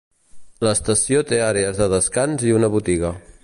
[0.67, 3.17] L'estació té àrees de descans i una botiga.